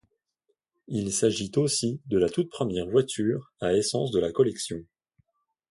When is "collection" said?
4.31-4.83